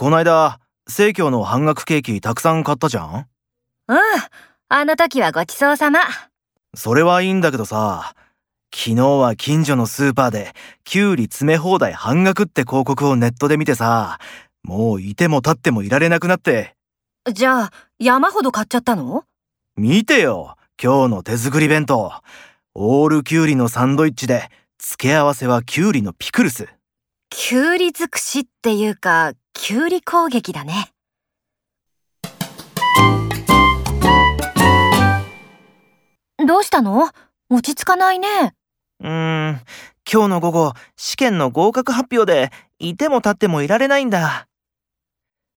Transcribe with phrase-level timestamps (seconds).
[0.00, 3.26] こないだ、生協の半額ケーキたくさん買ったじゃん？
[3.88, 3.98] うん。
[4.70, 6.00] あの時はごちそうさま。
[6.74, 8.14] それはいいんだけどさ、
[8.74, 14.18] 昨日は近所のスーパーで、キュウリ詰め放題半額って広告をネットで見てさ、
[14.62, 16.74] もういても立ってもいられなくなって。
[17.30, 19.24] じゃあ、山ほど買っちゃったの？
[19.76, 22.10] 見てよ今日の手作り弁当。
[22.74, 24.48] オールキュウリのサンドイッチで、
[24.78, 26.68] 付け合わせはキュウリのピクルス。
[27.32, 30.92] キュウリ尽くしっていうか、キュウリ攻撃だね。
[36.44, 37.08] どうしたの？
[37.48, 38.54] 落ち着かないね。
[38.98, 39.60] うーん、
[40.12, 44.48] 今日の午後、試験の合格発表で、いても立ってもいられないんだ。